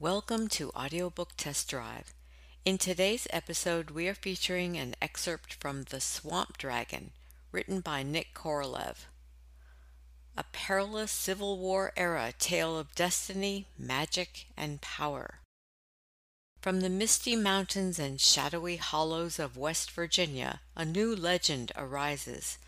[0.00, 2.14] Welcome to Audiobook Test Drive.
[2.64, 7.10] In today's episode, we are featuring an excerpt from The Swamp Dragon,
[7.50, 9.06] written by Nick Korolev.
[10.36, 15.40] A perilous Civil War era tale of destiny, magic, and power.
[16.60, 22.58] From the misty mountains and shadowy hollows of West Virginia, a new legend arises.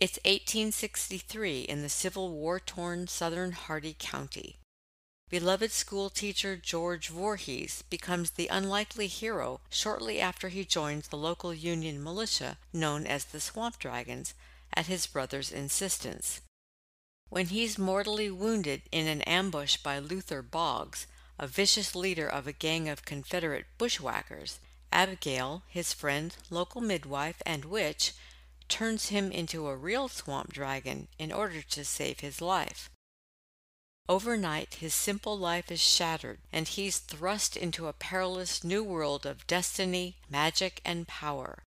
[0.00, 4.56] It's 1863 in the Civil War torn southern Hardy County.
[5.32, 11.54] Beloved school teacher George Voorhees becomes the unlikely hero shortly after he joins the local
[11.54, 14.34] Union militia known as the Swamp Dragons
[14.74, 16.42] at his brother's insistence.
[17.30, 21.06] When he's mortally wounded in an ambush by Luther Boggs,
[21.38, 24.58] a vicious leader of a gang of Confederate bushwhackers,
[24.92, 28.12] Abigail, his friend, local midwife, and witch,
[28.68, 32.90] turns him into a real swamp dragon in order to save his life.
[34.08, 39.46] Overnight, his simple life is shattered, and he's thrust into a perilous new world of
[39.46, 41.62] destiny, magic, and power.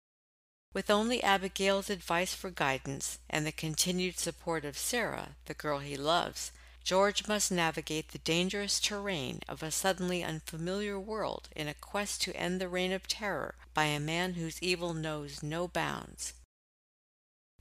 [0.72, 5.96] With only Abigail's advice for guidance and the continued support of Sarah, the girl he
[5.96, 6.52] loves,
[6.84, 12.36] George must navigate the dangerous terrain of a suddenly unfamiliar world in a quest to
[12.36, 16.34] end the reign of terror by a man whose evil knows no bounds.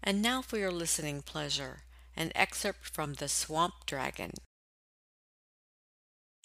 [0.03, 1.83] And now for your listening pleasure,
[2.16, 4.31] an excerpt from The Swamp Dragon.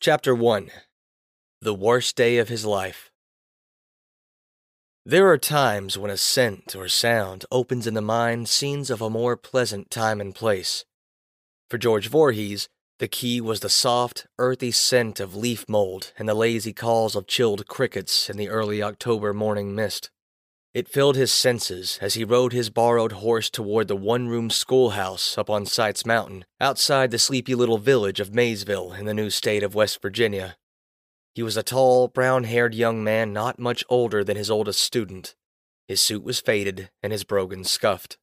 [0.01, 0.71] Chapter 1
[1.63, 3.11] The Worst Day of His Life.
[5.07, 9.09] There are times when a scent or sound opens in the mind scenes of a
[9.09, 10.85] more pleasant time and place.
[11.71, 16.35] For George Voorhees, the key was the soft, earthy scent of leaf mold and the
[16.35, 20.11] lazy calls of chilled crickets in the early October morning mist.
[20.75, 25.39] It filled his senses as he rode his borrowed horse toward the one room schoolhouse
[25.39, 29.63] up on Sights Mountain, outside the sleepy little village of Maysville in the new state
[29.63, 30.57] of West Virginia.
[31.33, 35.37] He was a tall, brown haired young man not much older than his oldest student.
[35.87, 38.19] His suit was faded and his brogan scuffed.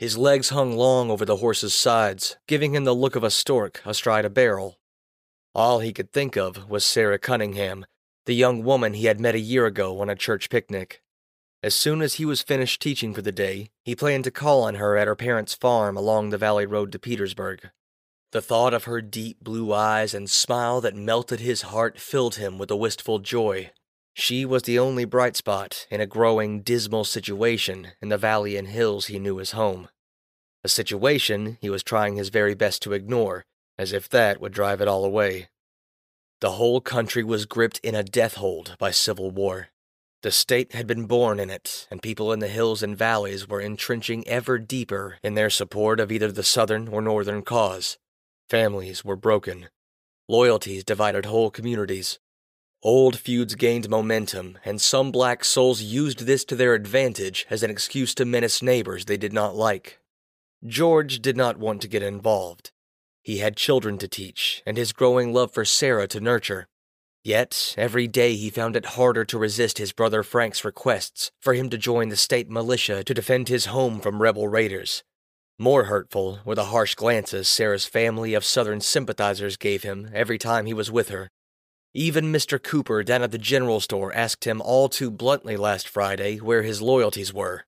[0.00, 3.82] His legs hung long over the horse's sides, giving him the look of a stork
[3.84, 4.80] astride a barrel.
[5.54, 7.86] All he could think of was Sarah Cunningham,
[8.26, 11.01] the young woman he had met a year ago on a church picnic.
[11.62, 14.74] As soon as he was finished teaching for the day, he planned to call on
[14.76, 17.70] her at her parents' farm along the valley road to Petersburg.
[18.32, 22.58] The thought of her deep blue eyes and smile that melted his heart filled him
[22.58, 23.70] with a wistful joy.
[24.14, 28.66] She was the only bright spot in a growing, dismal situation in the valley and
[28.66, 29.88] hills he knew as home.
[30.64, 33.44] A situation he was trying his very best to ignore,
[33.78, 35.48] as if that would drive it all away.
[36.40, 39.68] The whole country was gripped in a death hold by civil war.
[40.22, 43.60] The state had been born in it, and people in the hills and valleys were
[43.60, 47.98] entrenching ever deeper in their support of either the Southern or Northern cause.
[48.48, 49.68] Families were broken.
[50.28, 52.20] Loyalties divided whole communities.
[52.84, 57.70] Old feuds gained momentum, and some black souls used this to their advantage as an
[57.70, 59.98] excuse to menace neighbors they did not like.
[60.64, 62.70] George did not want to get involved.
[63.22, 66.68] He had children to teach, and his growing love for Sarah to nurture.
[67.24, 71.70] Yet, every day he found it harder to resist his brother Frank's requests for him
[71.70, 75.04] to join the state militia to defend his home from rebel raiders.
[75.56, 80.66] More hurtful were the harsh glances Sarah's family of Southern sympathizers gave him every time
[80.66, 81.28] he was with her.
[81.94, 82.60] Even Mr.
[82.60, 86.82] Cooper down at the general store asked him all too bluntly last Friday where his
[86.82, 87.64] loyalties were.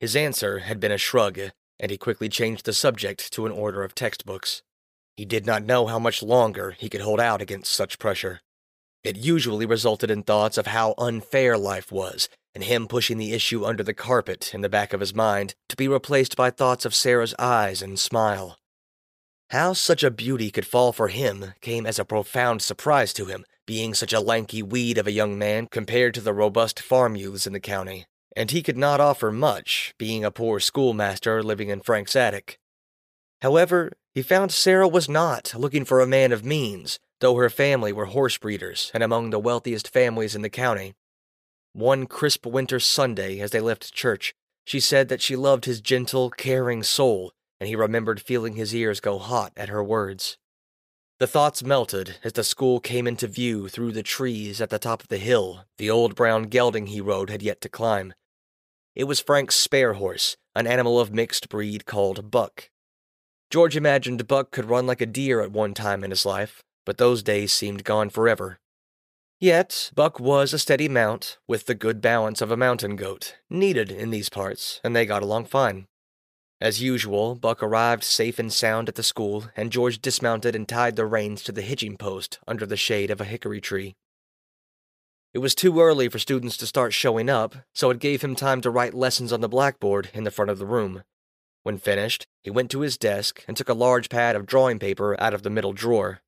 [0.00, 1.38] His answer had been a shrug,
[1.78, 4.62] and he quickly changed the subject to an order of textbooks.
[5.16, 8.40] He did not know how much longer he could hold out against such pressure.
[9.02, 13.64] It usually resulted in thoughts of how unfair life was, and him pushing the issue
[13.64, 16.94] under the carpet in the back of his mind to be replaced by thoughts of
[16.94, 18.58] Sarah's eyes and smile.
[19.50, 23.44] How such a beauty could fall for him came as a profound surprise to him,
[23.66, 27.46] being such a lanky weed of a young man compared to the robust farm youths
[27.46, 28.04] in the county,
[28.36, 32.58] and he could not offer much, being a poor schoolmaster living in Frank's attic.
[33.42, 37.92] However, he found Sarah was not looking for a man of means, though her family
[37.92, 40.94] were horse breeders and among the wealthiest families in the county.
[41.72, 44.34] One crisp winter Sunday, as they left church,
[44.64, 49.00] she said that she loved his gentle, caring soul, and he remembered feeling his ears
[49.00, 50.38] go hot at her words.
[51.18, 55.02] The thoughts melted as the school came into view through the trees at the top
[55.02, 58.14] of the hill the old brown gelding he rode had yet to climb.
[58.94, 62.70] It was Frank's spare horse, an animal of mixed breed called Buck.
[63.50, 66.98] George imagined Buck could run like a deer at one time in his life, but
[66.98, 68.58] those days seemed gone forever.
[69.38, 73.90] Yet, Buck was a steady mount, with the good balance of a mountain goat, needed
[73.90, 75.86] in these parts, and they got along fine.
[76.60, 80.96] As usual, Buck arrived safe and sound at the school, and George dismounted and tied
[80.96, 83.96] the reins to the hitching post under the shade of a hickory tree.
[85.32, 88.60] It was too early for students to start showing up, so it gave him time
[88.60, 91.04] to write lessons on the blackboard in the front of the room.
[91.62, 95.18] When finished, he went to his desk and took a large pad of drawing paper
[95.18, 96.20] out of the middle drawer.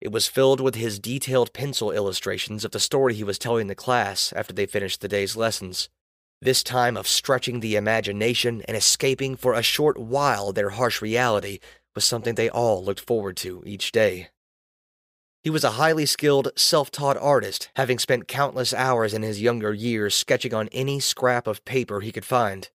[0.00, 3.74] It was filled with his detailed pencil illustrations of the story he was telling the
[3.74, 5.88] class after they finished the day's lessons.
[6.40, 11.58] This time of stretching the imagination and escaping for a short while their harsh reality
[11.96, 14.28] was something they all looked forward to each day.
[15.42, 19.72] He was a highly skilled, self taught artist, having spent countless hours in his younger
[19.72, 22.70] years sketching on any scrap of paper he could find.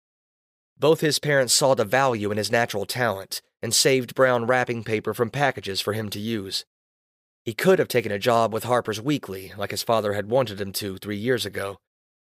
[0.77, 5.13] Both his parents saw the value in his natural talent and saved brown wrapping paper
[5.13, 6.65] from packages for him to use.
[7.43, 10.71] He could have taken a job with Harper's Weekly, like his father had wanted him
[10.73, 11.77] to three years ago.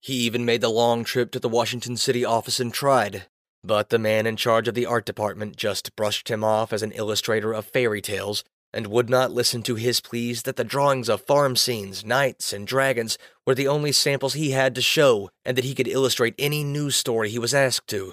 [0.01, 3.25] He even made the long trip to the Washington City office and tried,
[3.63, 6.92] but the man in charge of the art department just brushed him off as an
[6.92, 8.44] illustrator of fairy tales
[8.74, 12.68] and would not listen to his pleas that the drawings of farm scenes, knights, and
[12.68, 16.65] dragons were the only samples he had to show and that he could illustrate any
[16.65, 18.12] news story he was asked to.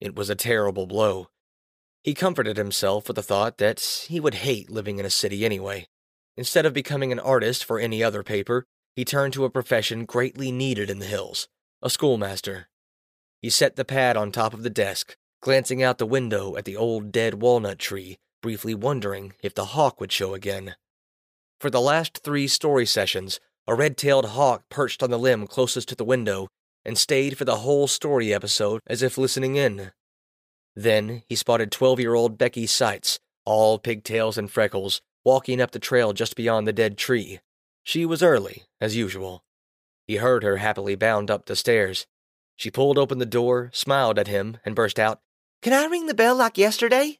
[0.00, 1.28] It was a terrible blow.
[2.02, 5.86] He comforted himself with the thought that he would hate living in a city anyway.
[6.40, 8.64] Instead of becoming an artist for any other paper,
[8.96, 11.48] he turned to a profession greatly needed in the hills
[11.82, 12.70] a schoolmaster.
[13.42, 16.78] He set the pad on top of the desk, glancing out the window at the
[16.78, 20.76] old dead walnut tree, briefly wondering if the hawk would show again.
[21.60, 25.90] For the last three story sessions, a red tailed hawk perched on the limb closest
[25.90, 26.48] to the window
[26.86, 29.92] and stayed for the whole story episode as if listening in.
[30.74, 35.78] Then he spotted 12 year old Becky Seitz, all pigtails and freckles, walking up the
[35.78, 37.40] trail just beyond the dead tree.
[37.82, 39.44] She was early, as usual.
[40.06, 42.06] He heard her happily bound up the stairs.
[42.56, 45.20] She pulled open the door, smiled at him, and burst out,
[45.62, 47.18] Can I ring the bell like yesterday?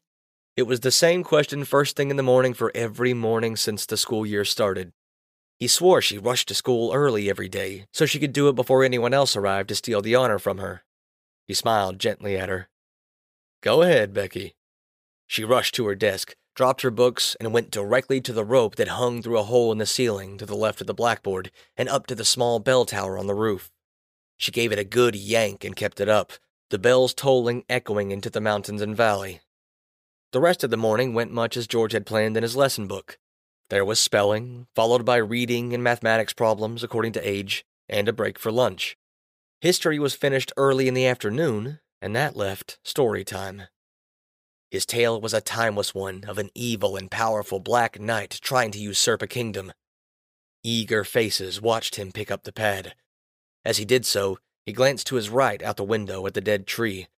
[0.57, 3.97] It was the same question first thing in the morning for every morning since the
[3.97, 4.93] school year started.
[5.59, 8.83] He swore she rushed to school early every day so she could do it before
[8.83, 10.83] anyone else arrived to steal the honor from her.
[11.47, 12.69] He smiled gently at her.
[13.63, 14.55] Go ahead, Becky.
[15.27, 18.89] She rushed to her desk, dropped her books, and went directly to the rope that
[18.89, 22.07] hung through a hole in the ceiling to the left of the blackboard and up
[22.07, 23.71] to the small bell tower on the roof.
[24.37, 26.35] She gave it a good yank and kept it up,
[26.69, 29.41] the bells tolling echoing into the mountains and valley.
[30.33, 33.19] The rest of the morning went much as George had planned in his lesson book.
[33.71, 38.39] There was spelling, followed by reading and mathematics problems according to age, and a break
[38.39, 38.99] for lunch.
[39.63, 43.63] History was finished early in the afternoon, and that left story time.
[44.71, 48.79] His tale was a timeless one of an evil and powerful black knight trying to
[48.79, 49.73] usurp a kingdom.
[50.63, 52.95] Eager faces watched him pick up the pad.
[53.65, 56.67] As he did so, he glanced to his right out the window at the dead
[56.67, 57.09] tree.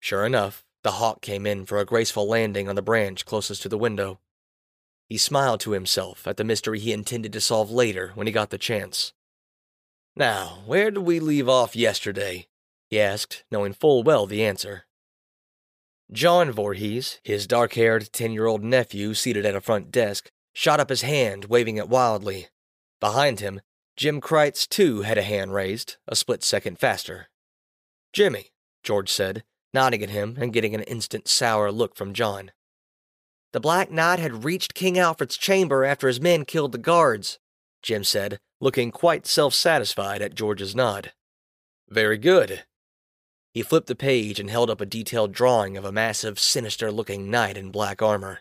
[0.00, 3.68] Sure enough, the hawk came in for a graceful landing on the branch closest to
[3.68, 4.20] the window.
[5.08, 8.50] He smiled to himself at the mystery he intended to solve later when he got
[8.50, 9.12] the chance.
[10.16, 12.46] Now, where did we leave off yesterday?
[12.88, 14.86] he asked, knowing full well the answer.
[16.12, 20.80] John Voorhees, his dark haired ten year old nephew seated at a front desk, shot
[20.80, 22.48] up his hand, waving it wildly.
[23.00, 23.60] Behind him,
[23.96, 27.28] Jim Kreitz, too, had a hand raised, a split second faster.
[28.12, 28.52] Jimmy,
[28.82, 32.52] George said, nodding at him and getting an instant sour look from John.
[33.52, 37.38] The Black Knight had reached King Alfred's chamber after his men killed the guards,
[37.82, 41.12] Jim said, looking quite self satisfied at George's nod.
[41.88, 42.64] Very good.
[43.54, 47.30] He flipped the page and held up a detailed drawing of a massive, sinister looking
[47.30, 48.40] knight in black armor.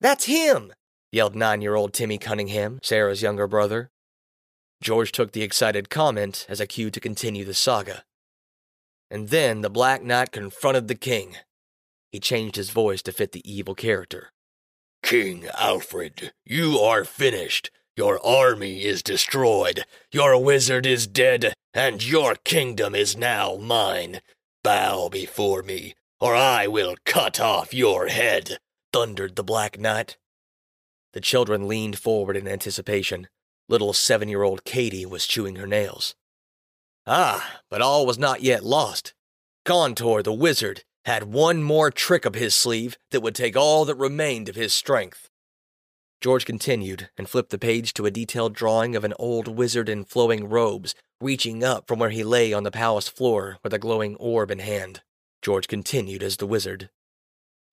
[0.00, 0.72] That's him!
[1.12, 3.90] yelled nine year old Timmy Cunningham, Sarah's younger brother.
[4.82, 8.02] George took the excited comment as a cue to continue the saga.
[9.10, 11.36] And then the Black Knight confronted the king.
[12.10, 14.32] He changed his voice to fit the evil character.
[15.04, 17.70] King Alfred, you are finished.
[17.96, 19.86] Your army is destroyed.
[20.12, 24.20] Your wizard is dead, and your kingdom is now mine.
[24.62, 28.58] Bow before me, or I will cut off your head,
[28.92, 30.18] thundered the Black Knight.
[31.14, 33.28] The children leaned forward in anticipation.
[33.66, 36.14] Little seven year old Katy was chewing her nails.
[37.06, 39.14] Ah, but all was not yet lost.
[39.64, 43.94] Contour the wizard had one more trick up his sleeve that would take all that
[43.94, 45.30] remained of his strength.
[46.20, 50.04] George continued and flipped the page to a detailed drawing of an old wizard in
[50.04, 54.16] flowing robes, reaching up from where he lay on the palace floor with a glowing
[54.16, 55.02] orb in hand.
[55.42, 56.90] George continued as the wizard.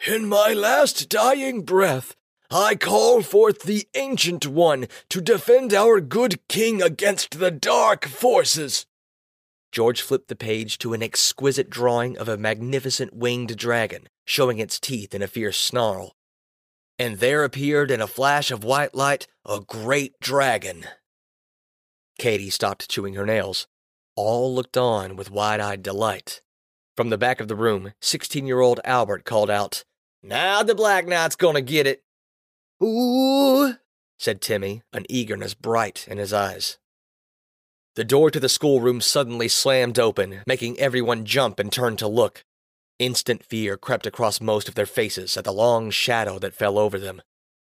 [0.06, 2.16] In my last dying breath,
[2.52, 8.86] I call forth the Ancient One to defend our good king against the dark forces.
[9.72, 14.80] George flipped the page to an exquisite drawing of a magnificent winged dragon, showing its
[14.80, 16.14] teeth in a fierce snarl.
[17.04, 20.86] And there appeared in a flash of white light a great dragon.
[22.18, 23.68] Katy stopped chewing her nails.
[24.16, 26.42] All looked on with wide eyed delight.
[26.96, 29.84] From the back of the room, 16 year old Albert called out,
[30.24, 32.04] Now the Black Knight's gonna get it.
[32.82, 33.76] Ooh,
[34.18, 36.78] said Timmy, an eagerness bright in his eyes.
[37.96, 42.46] The door to the schoolroom suddenly slammed open, making everyone jump and turn to look.
[43.00, 47.00] Instant fear crept across most of their faces at the long shadow that fell over
[47.00, 47.22] them.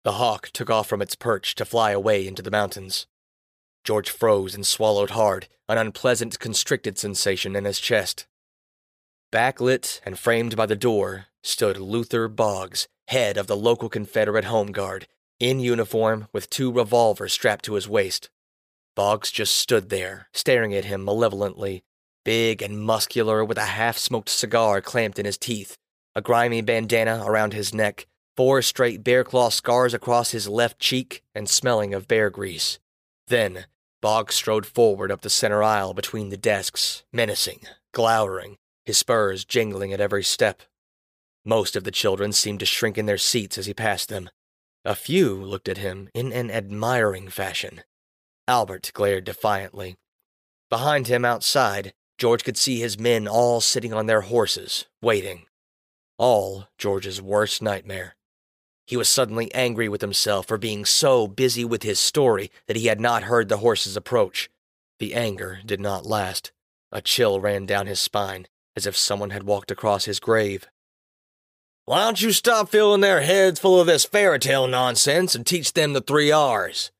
[0.04, 3.06] The hawk took off from its perch to fly away into the mountains.
[3.84, 8.26] George froze and swallowed hard, an unpleasant, constricted sensation in his chest.
[9.32, 14.72] Backlit and framed by the door stood Luther Boggs, head of the local Confederate Home
[14.72, 15.06] Guard,
[15.40, 18.30] in uniform with two revolvers strapped to his waist.
[18.94, 21.82] Boggs just stood there, staring at him malevolently,
[22.24, 25.76] big and muscular with a half smoked cigar clamped in his teeth,
[26.14, 31.22] a grimy bandana around his neck, four straight bear claw scars across his left cheek,
[31.34, 32.78] and smelling of bear grease.
[33.28, 33.66] Then,
[34.00, 37.60] Boggs strode forward up the center aisle between the desks, menacing,
[37.92, 40.62] glowering, his spurs jingling at every step.
[41.44, 44.30] Most of the children seemed to shrink in their seats as he passed them.
[44.84, 47.82] A few looked at him in an admiring fashion.
[48.46, 49.96] Albert glared defiantly.
[50.68, 55.46] Behind him outside, George could see his men all sitting on their horses, waiting.
[56.18, 58.14] All George's worst nightmare.
[58.86, 62.86] He was suddenly angry with himself for being so busy with his story that he
[62.86, 64.50] had not heard the horses approach.
[64.98, 66.52] The anger did not last.
[66.92, 70.68] A chill ran down his spine, as if someone had walked across his grave.
[71.86, 75.72] Why don't you stop filling their heads full of this fairy tale nonsense and teach
[75.72, 76.90] them the three R's?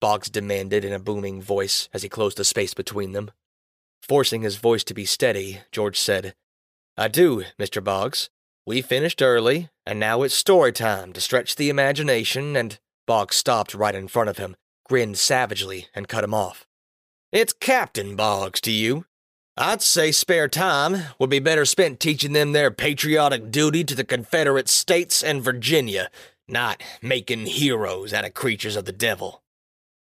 [0.00, 3.30] Boggs demanded in a booming voice as he closed the space between them.
[4.08, 6.34] Forcing his voice to be steady, George said,
[6.96, 7.84] I do, Mr.
[7.84, 8.30] Boggs.
[8.66, 13.74] We finished early, and now it's story time to stretch the imagination, and Boggs stopped
[13.74, 14.56] right in front of him,
[14.88, 16.66] grinned savagely, and cut him off.
[17.32, 19.04] It's Captain Boggs to you.
[19.58, 24.04] I'd say spare time would be better spent teaching them their patriotic duty to the
[24.04, 26.10] Confederate States and Virginia,
[26.46, 29.42] not making heroes out of creatures of the devil.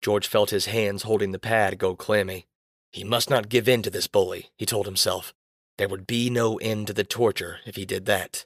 [0.01, 2.47] George felt his hands holding the pad go clammy.
[2.91, 5.33] He must not give in to this bully, he told himself.
[5.77, 8.45] There would be no end to the torture if he did that.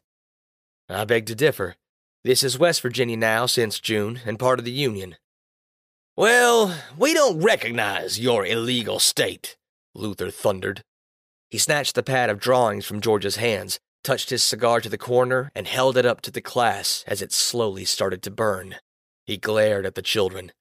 [0.87, 1.75] I beg to differ.
[2.23, 5.17] This is West Virginia now since June and part of the Union.
[6.15, 9.57] Well, we don't recognize your illegal state,
[9.93, 10.81] Luther thundered.
[11.49, 15.51] He snatched the pad of drawings from George's hands, touched his cigar to the corner,
[15.55, 18.75] and held it up to the class as it slowly started to burn.
[19.25, 20.51] He glared at the children,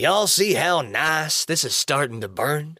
[0.00, 2.78] Y'all see how nice this is starting to burn?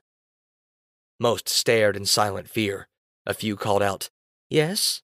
[1.19, 2.87] Most stared in silent fear.
[3.27, 4.09] A few called out,
[4.49, 5.03] Yes?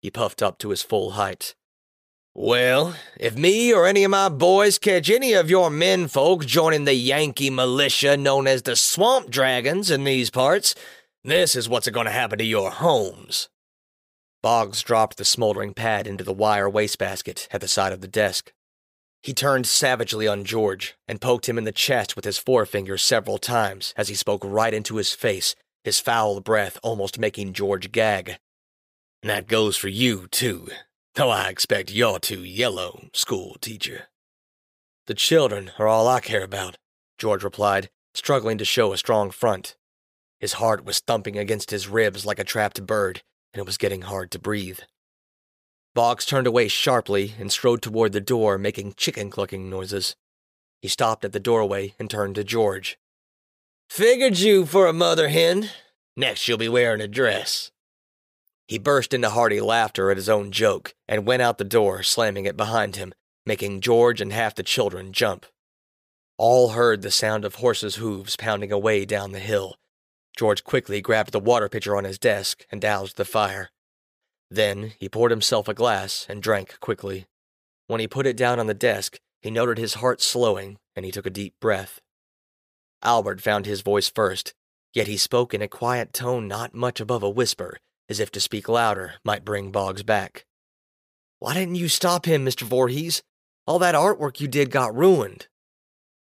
[0.00, 1.56] He puffed up to his full height.
[2.32, 6.84] Well, if me or any of my boys catch any of your men folk joining
[6.84, 10.76] the Yankee militia known as the Swamp Dragons in these parts,
[11.24, 13.48] this is what's going to happen to your homes.
[14.44, 18.52] Boggs dropped the smoldering pad into the wire wastebasket at the side of the desk.
[19.22, 23.38] He turned savagely on George and poked him in the chest with his forefinger several
[23.38, 28.38] times as he spoke right into his face, his foul breath almost making George gag.
[29.22, 30.68] And that goes for you, too,
[31.14, 34.08] though I expect you're too yellow, school teacher.
[35.06, 36.76] The children are all I care about,
[37.18, 39.74] George replied, struggling to show a strong front.
[40.38, 43.22] His heart was thumping against his ribs like a trapped bird,
[43.52, 44.80] and it was getting hard to breathe.
[45.94, 50.16] Boggs turned away sharply and strode toward the door, making chicken clucking noises.
[50.80, 52.98] He stopped at the doorway and turned to George.
[53.88, 55.70] Figured you for a mother hen.
[56.16, 57.70] Next you'll be wearing a dress.
[58.66, 62.44] He burst into hearty laughter at his own joke and went out the door, slamming
[62.44, 63.14] it behind him,
[63.46, 65.46] making George and half the children jump.
[66.36, 69.76] All heard the sound of horses' hooves pounding away down the hill.
[70.36, 73.70] George quickly grabbed the water pitcher on his desk and doused the fire.
[74.50, 77.26] Then he poured himself a glass and drank quickly.
[77.86, 81.12] When he put it down on the desk, he noted his heart slowing, and he
[81.12, 82.00] took a deep breath.
[83.02, 84.54] Albert found his voice first,
[84.92, 87.78] yet he spoke in a quiet tone not much above a whisper,
[88.08, 90.44] as if to speak louder might bring Boggs back.
[91.38, 92.62] Why didn't you stop him, Mr.
[92.62, 93.22] Voorhees?
[93.66, 95.46] All that artwork you did got ruined.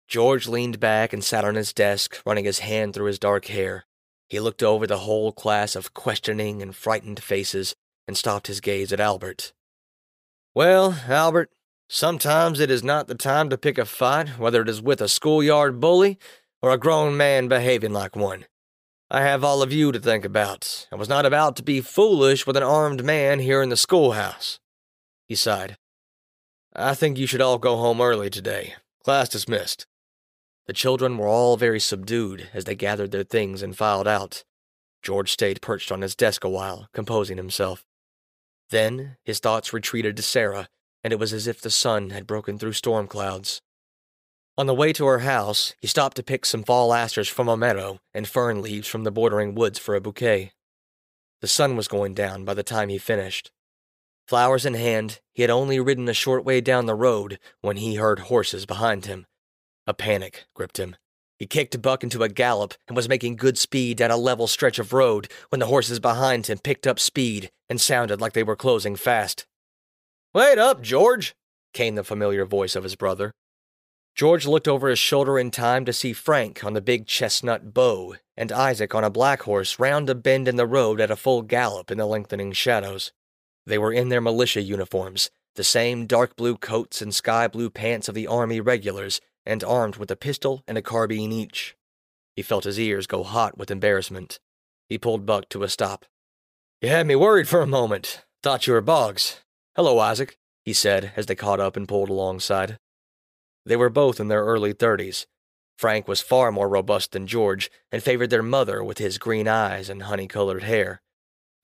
[0.09, 3.85] George leaned back and sat on his desk, running his hand through his dark hair.
[4.29, 7.75] He looked over the whole class of questioning and frightened faces
[8.07, 9.53] and stopped his gaze at Albert.
[10.55, 11.51] Well, Albert,
[11.89, 15.09] sometimes it is not the time to pick a fight, whether it is with a
[15.09, 16.19] schoolyard bully
[16.61, 18.47] or a grown man behaving like one.
[19.11, 22.47] I have all of you to think about, I was not about to be foolish
[22.47, 24.59] with an armed man here in the schoolhouse.
[25.29, 25.77] He sighed.
[26.75, 28.75] I think you should all go home early today.
[29.05, 29.87] Class dismissed.
[30.67, 34.45] The children were all very subdued as they gathered their things and filed out.
[35.03, 37.85] George stayed perched on his desk a while, composing himself.
[38.73, 40.67] Then his thoughts retreated to Sarah,
[41.05, 43.61] and it was as if the sun had broken through storm clouds.
[44.57, 47.57] On the way to her house, he stopped to pick some fall asters from a
[47.57, 50.53] meadow and fern leaves from the bordering woods for a bouquet.
[51.43, 53.53] The sun was going down by the time he finished.
[54.27, 57.97] Flowers in hand, he had only ridden a short way down the road when he
[57.97, 59.27] heard horses behind him.
[59.87, 60.97] A panic gripped him.
[61.43, 64.79] He kicked Buck into a gallop and was making good speed down a level stretch
[64.79, 68.55] of road when the horses behind him picked up speed and sounded like they were
[68.55, 69.45] closing fast.
[70.33, 71.35] Wait up, George,
[71.73, 73.33] came the familiar voice of his brother.
[74.15, 78.15] George looked over his shoulder in time to see Frank on the big chestnut bow
[78.37, 81.43] and Isaac on a black horse round a bend in the road at a full
[81.43, 83.11] gallop in the lengthening shadows.
[83.67, 88.09] They were in their militia uniforms, the same dark blue coats and sky blue pants
[88.09, 91.77] of the Army regulars, and armed with a pistol and a carbine each.
[92.37, 94.39] He felt his ears go hot with embarrassment.
[94.89, 96.07] He pulled Buck to a stop.
[96.81, 98.25] You had me worried for a moment.
[98.43, 99.41] Thought you were Boggs.
[99.77, 102.79] Hello, Isaac, he said as they caught up and pulled alongside.
[103.65, 105.27] They were both in their early thirties.
[105.79, 109.89] Frank was far more robust than George and favored their mother with his green eyes
[109.89, 111.01] and honey colored hair.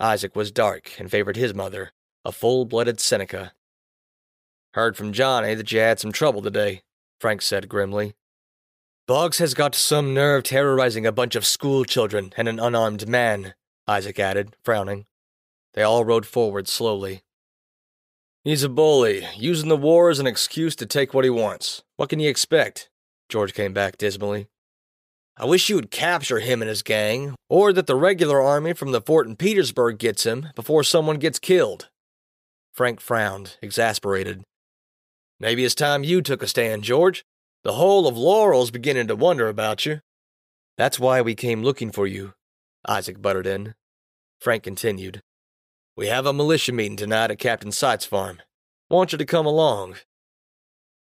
[0.00, 1.92] Isaac was dark and favored his mother,
[2.24, 3.52] a full blooded Seneca.
[4.74, 6.82] Heard from Johnny that you had some trouble today,
[7.18, 8.14] Frank said grimly.
[9.06, 13.54] Boggs has got some nerve terrorizing a bunch of school children and an unarmed man,
[13.86, 15.06] Isaac added, frowning.
[15.74, 17.22] They all rode forward slowly.
[18.44, 21.82] He's a bully, using the war as an excuse to take what he wants.
[21.96, 22.88] What can you expect?
[23.28, 24.48] George came back dismally.
[25.36, 28.92] I wish you would capture him and his gang, or that the regular army from
[28.92, 31.88] the fort in Petersburg gets him before someone gets killed.
[32.72, 34.42] Frank frowned, exasperated.
[35.40, 37.24] Maybe it's time you took a stand, George.
[37.64, 40.00] The whole of Laurel's beginning to wonder about you.
[40.76, 42.34] That's why we came looking for you,
[42.86, 43.74] Isaac buttered in.
[44.40, 45.22] Frank continued.
[45.96, 48.40] We have a militia meeting tonight at Captain Sight's farm.
[48.88, 49.96] Want you to come along.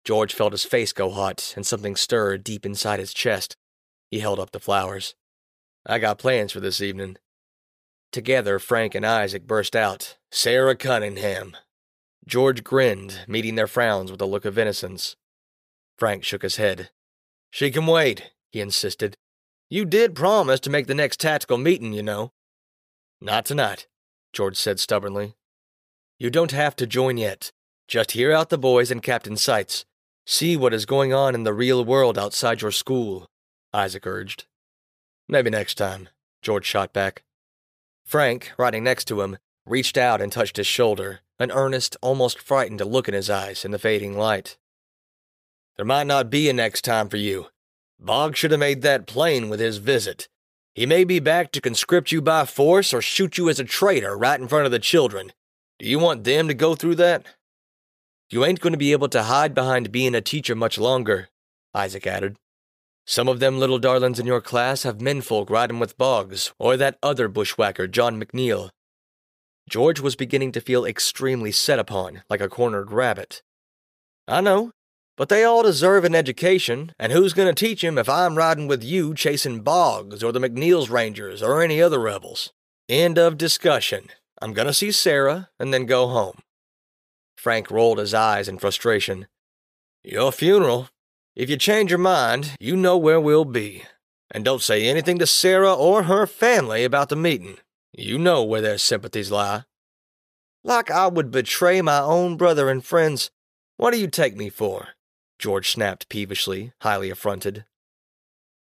[0.04, 3.56] George felt his face go hot and something stir deep inside his chest.
[4.10, 5.14] He held up the flowers.
[5.86, 7.16] I got plans for this evening.
[8.12, 11.56] Together, Frank and Isaac burst out, Sarah Cunningham.
[12.26, 15.16] George grinned, meeting their frowns with a look of innocence.
[15.98, 16.90] Frank shook his head.
[17.50, 19.16] She can wait, he insisted.
[19.68, 22.32] You did promise to make the next tactical meeting, you know.
[23.20, 23.86] Not tonight.
[24.32, 25.34] George said stubbornly.
[26.18, 27.52] You don't have to join yet.
[27.88, 29.84] Just hear out the boys and Captain Sights.
[30.26, 33.28] See what is going on in the real world outside your school,
[33.72, 34.46] Isaac urged.
[35.28, 36.08] Maybe next time,
[36.40, 37.24] George shot back.
[38.06, 42.80] Frank, riding next to him, reached out and touched his shoulder, an earnest, almost frightened
[42.80, 44.56] look in his eyes in the fading light.
[45.76, 47.46] There might not be a next time for you.
[47.98, 50.28] Boggs should have made that plain with his visit.
[50.74, 54.16] He may be back to conscript you by force or shoot you as a traitor
[54.16, 55.32] right in front of the children.
[55.78, 57.26] Do you want them to go through that?
[58.30, 61.28] You ain't going to be able to hide behind being a teacher much longer,
[61.74, 62.36] Isaac added.
[63.06, 66.98] Some of them little darlings in your class have menfolk riding with Boggs, or that
[67.02, 68.70] other bushwhacker, John McNeill.
[69.68, 73.42] George was beginning to feel extremely set upon, like a cornered rabbit.
[74.28, 74.72] I know,
[75.16, 78.66] but they all deserve an education, and who's going to teach 'em if I'm riding
[78.66, 82.52] with you chasing Boggs or the McNeill's Rangers or any other rebels?
[82.88, 84.10] End of discussion.
[84.42, 86.40] I'm going to see Sarah and then go home.
[87.36, 89.28] Frank rolled his eyes in frustration.
[90.02, 90.88] Your funeral.
[91.36, 93.84] If you change your mind, you know where we'll be.
[94.30, 97.58] And don't say anything to Sarah or her family about the meeting.
[97.96, 99.64] You know where their sympathies lie.
[100.64, 103.30] Like I would betray my own brother and friends.
[103.76, 104.88] What do you take me for?
[105.38, 107.64] George snapped peevishly, highly affronted.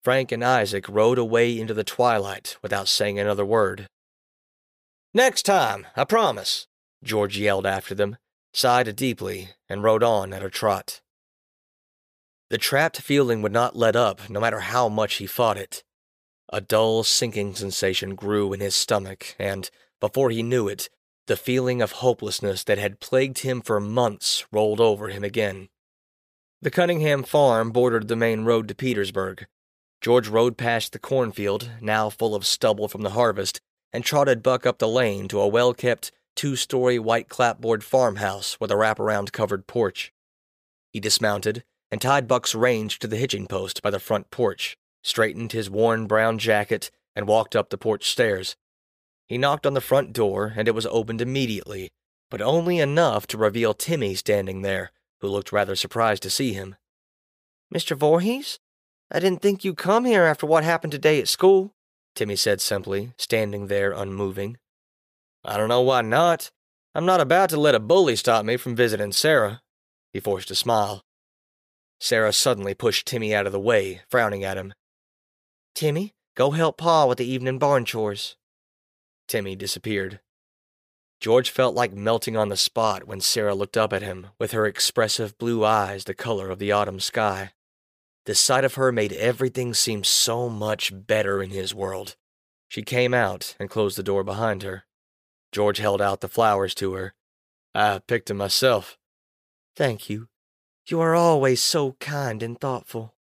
[0.04, 3.88] Frank and Isaac rode away into the twilight without saying another word.
[5.12, 6.68] Next time, I promise,
[7.02, 8.18] George yelled after them,
[8.52, 11.00] sighed deeply, and rode on at a trot.
[12.50, 15.82] The trapped feeling would not let up, no matter how much he fought it.
[16.50, 19.68] A dull sinking sensation grew in his stomach, and,
[20.00, 20.88] before he knew it,
[21.26, 25.68] the feeling of hopelessness that had plagued him for months rolled over him again.
[26.62, 29.46] The Cunningham farm bordered the main road to Petersburg.
[30.00, 33.60] George rode past the cornfield, now full of stubble from the harvest,
[33.92, 38.60] and trotted Buck up the lane to a well kept, two story white clapboard farmhouse
[38.60, 40.12] with a wraparound covered porch.
[40.92, 45.52] He dismounted and tied Buck's reins to the hitching post by the front porch, straightened
[45.52, 48.56] his worn brown jacket, and walked up the porch stairs.
[49.28, 51.90] He knocked on the front door, and it was opened immediately,
[52.28, 54.90] but only enough to reveal Timmy standing there,
[55.20, 56.74] who looked rather surprised to see him.
[57.72, 57.96] Mr.
[57.96, 58.58] Voorhees?
[59.08, 61.72] I didn't think you'd come here after what happened today at school,
[62.16, 64.56] Timmy said simply, standing there unmoving.
[65.44, 66.50] I don't know why not.
[66.96, 69.62] I'm not about to let a bully stop me from visiting Sarah.
[70.12, 71.04] He forced a smile.
[72.00, 74.74] Sarah suddenly pushed Timmy out of the way, frowning at him.
[75.76, 78.36] Timmy, go help Pa with the evening barn chores.
[79.28, 80.20] Timmy disappeared.
[81.20, 84.64] George felt like melting on the spot when Sarah looked up at him, with her
[84.64, 87.52] expressive blue eyes the color of the autumn sky.
[88.24, 92.16] The sight of her made everything seem so much better in his world.
[92.68, 94.84] She came out and closed the door behind her.
[95.52, 97.12] George held out the flowers to her.
[97.74, 98.96] I picked them myself.
[99.76, 100.28] Thank you.
[100.86, 103.15] You are always so kind and thoughtful.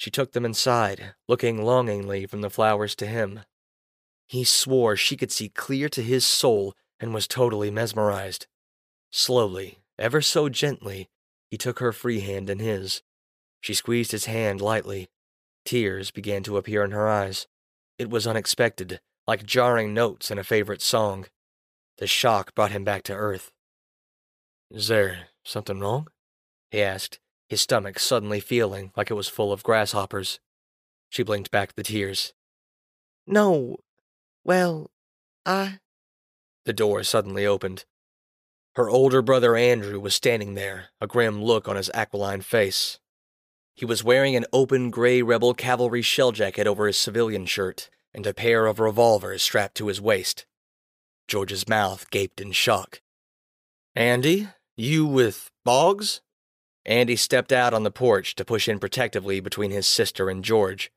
[0.00, 3.40] She took them inside, looking longingly from the flowers to him.
[4.26, 8.46] He swore she could see clear to his soul and was totally mesmerized.
[9.10, 11.10] Slowly, ever so gently,
[11.50, 13.02] he took her free hand in his.
[13.60, 15.10] She squeezed his hand lightly.
[15.66, 17.46] Tears began to appear in her eyes.
[17.98, 21.26] It was unexpected, like jarring notes in a favorite song.
[21.98, 23.52] The shock brought him back to earth.
[24.70, 26.08] Is there something wrong?
[26.70, 27.18] he asked,
[27.50, 30.38] his stomach suddenly feeling like it was full of grasshoppers.
[31.08, 32.32] She blinked back the tears.
[33.26, 33.78] No.
[34.44, 34.92] Well,
[35.44, 35.80] I.
[36.64, 37.86] The door suddenly opened.
[38.76, 43.00] Her older brother Andrew was standing there, a grim look on his aquiline face.
[43.74, 48.24] He was wearing an open gray rebel cavalry shell jacket over his civilian shirt and
[48.28, 50.46] a pair of revolvers strapped to his waist.
[51.26, 53.00] George's mouth gaped in shock.
[53.96, 56.20] Andy, you with Boggs?
[56.90, 60.90] Andy stepped out on the porch to push in protectively between his sister and George.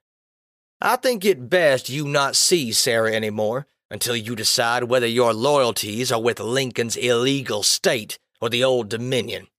[0.81, 5.35] I think it best you not see Sarah any more until you decide whether your
[5.35, 9.49] loyalties are with Lincoln's illegal state or the Old Dominion.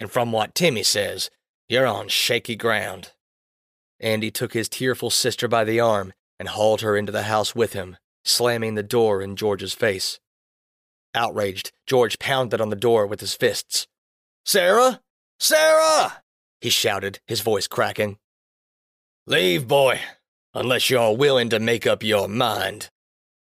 [0.00, 1.30] And from what Timmy says,
[1.68, 3.12] you're on shaky ground.
[4.00, 7.72] Andy took his tearful sister by the arm and hauled her into the house with
[7.72, 10.18] him, slamming the door in George's face.
[11.14, 13.86] Outraged, George pounded on the door with his fists.
[14.44, 15.00] Sarah!
[15.44, 16.22] Sarah!
[16.62, 18.16] he shouted, his voice cracking.
[19.26, 20.00] Leave, boy,
[20.54, 22.88] unless you're willing to make up your mind.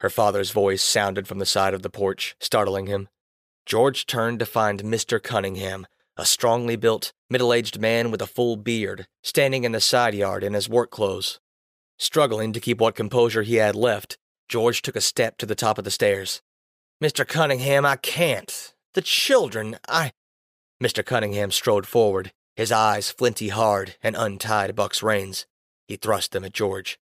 [0.01, 3.09] Her father's voice sounded from the side of the porch, startling him.
[3.67, 5.23] George turned to find Mr.
[5.23, 10.13] Cunningham, a strongly built, middle aged man with a full beard, standing in the side
[10.13, 11.39] yard in his work clothes.
[12.01, 14.19] Struggling to keep what composure he had left,
[14.49, 16.43] George took a step to the top of the stairs.
[17.01, 17.25] Mr.
[17.25, 18.75] Cunningham, I can't.
[18.95, 20.11] The children, I.
[20.83, 21.05] Mr.
[21.05, 25.47] Cunningham strode forward, his eyes flinty hard, and untied Buck's reins.
[25.89, 26.99] He thrust them at George.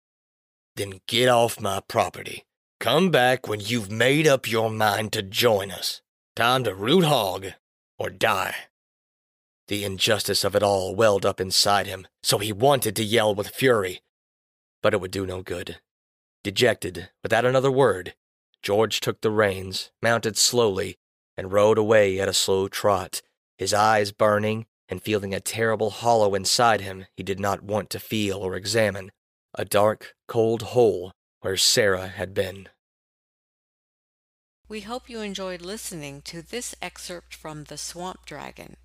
[0.76, 2.44] Then get off my property.
[2.80, 6.02] Come back when you've made up your mind to join us.
[6.36, 7.52] Time to root hog
[7.98, 8.54] or die.
[9.68, 13.48] The injustice of it all welled up inside him, so he wanted to yell with
[13.48, 14.02] fury.
[14.82, 15.78] But it would do no good.
[16.42, 18.14] Dejected, without another word,
[18.62, 20.98] George took the reins, mounted slowly,
[21.36, 23.22] and rode away at a slow trot,
[23.56, 27.98] his eyes burning and feeling a terrible hollow inside him he did not want to
[27.98, 29.10] feel or examine,
[29.54, 32.68] a dark, cold hole where Sarah had been.
[34.68, 38.76] We hope you enjoyed listening to this excerpt from The Swamp Dragon.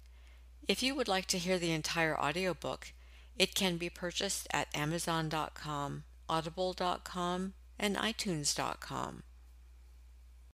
[0.67, 2.93] If you would like to hear the entire audiobook,
[3.37, 9.23] it can be purchased at Amazon.com, Audible.com, and iTunes.com.